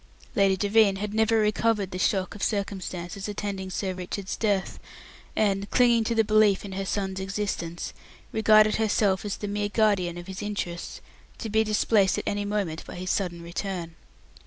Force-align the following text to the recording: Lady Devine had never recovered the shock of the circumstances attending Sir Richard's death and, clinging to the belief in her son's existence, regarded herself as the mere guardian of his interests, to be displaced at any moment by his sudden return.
Lady 0.35 0.57
Devine 0.57 0.95
had 0.95 1.13
never 1.13 1.37
recovered 1.37 1.91
the 1.91 1.99
shock 1.99 2.33
of 2.33 2.41
the 2.41 2.47
circumstances 2.47 3.27
attending 3.27 3.69
Sir 3.69 3.93
Richard's 3.93 4.35
death 4.35 4.79
and, 5.35 5.69
clinging 5.69 6.03
to 6.05 6.15
the 6.15 6.23
belief 6.23 6.65
in 6.65 6.71
her 6.71 6.85
son's 6.87 7.19
existence, 7.19 7.93
regarded 8.31 8.77
herself 8.77 9.23
as 9.25 9.37
the 9.37 9.47
mere 9.47 9.69
guardian 9.69 10.17
of 10.17 10.25
his 10.25 10.41
interests, 10.41 11.01
to 11.37 11.49
be 11.51 11.63
displaced 11.63 12.17
at 12.17 12.23
any 12.25 12.45
moment 12.45 12.83
by 12.87 12.95
his 12.95 13.11
sudden 13.11 13.43
return. 13.43 13.93